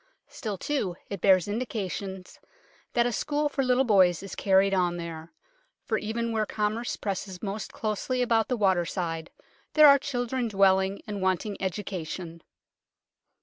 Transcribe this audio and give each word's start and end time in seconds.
Still, 0.29 0.57
too, 0.57 0.95
it 1.09 1.21
bears 1.21 1.47
indications 1.47 2.39
that 2.93 3.05
a 3.05 3.11
school 3.11 3.49
for 3.49 3.63
little 3.63 3.83
boys 3.83 4.23
is 4.23 4.33
carried 4.35 4.73
on 4.73 4.97
there, 4.97 5.31
for 5.85 5.99
even 5.99 6.31
where 6.31 6.47
commerce 6.47 6.95
presses 6.95 7.43
most 7.43 7.71
closely 7.71 8.23
about 8.23 8.47
the 8.47 8.57
waterside 8.57 9.29
there 9.73 9.87
are 9.87 9.99
children 9.99 10.47
dwelling 10.47 11.03
and 11.05 11.21
wanting 11.21 11.55
education. 11.61 12.41